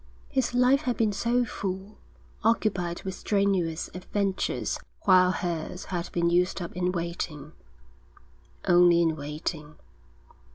[0.31, 1.99] His life had been so full,
[2.43, 7.51] occupied with strenuous adventures, while hers had been used up in waiting,
[8.65, 9.75] only in waiting.